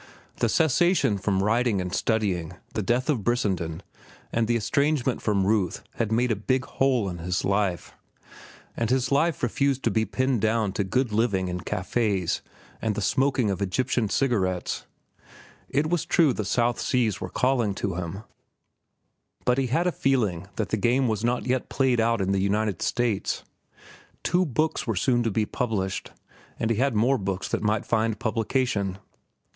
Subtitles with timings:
[0.37, 3.81] The cessation from writing and studying, the death of Brissenden,
[4.33, 7.93] and the estrangement from Ruth had made a big hole in his life;
[8.75, 12.41] and his life refused to be pinned down to good living in cafés
[12.81, 14.87] and the smoking of Egyptian cigarettes.
[15.69, 18.23] It was true the South Seas were calling to him,
[19.45, 22.41] but he had a feeling that the game was not yet played out in the
[22.41, 23.43] United States.
[24.23, 26.11] Two books were soon to be published,
[26.59, 28.97] and he had more books that might find publication.